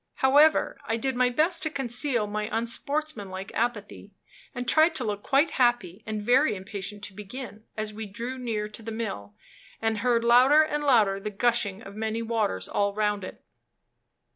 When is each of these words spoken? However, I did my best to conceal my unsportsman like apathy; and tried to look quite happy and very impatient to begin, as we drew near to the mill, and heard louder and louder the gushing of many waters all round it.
However, 0.15 0.79
I 0.87 0.97
did 0.97 1.15
my 1.15 1.29
best 1.29 1.61
to 1.61 1.69
conceal 1.69 2.25
my 2.25 2.49
unsportsman 2.51 3.29
like 3.29 3.53
apathy; 3.53 4.15
and 4.55 4.67
tried 4.67 4.95
to 4.95 5.03
look 5.03 5.21
quite 5.21 5.51
happy 5.61 6.03
and 6.07 6.23
very 6.23 6.55
impatient 6.55 7.03
to 7.03 7.13
begin, 7.13 7.65
as 7.77 7.93
we 7.93 8.07
drew 8.07 8.39
near 8.39 8.67
to 8.67 8.81
the 8.81 8.91
mill, 8.91 9.35
and 9.79 9.99
heard 9.99 10.23
louder 10.23 10.63
and 10.63 10.83
louder 10.83 11.19
the 11.19 11.29
gushing 11.29 11.83
of 11.83 11.95
many 11.95 12.23
waters 12.23 12.67
all 12.67 12.95
round 12.95 13.23
it. 13.23 13.43